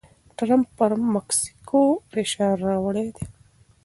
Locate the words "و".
3.13-3.17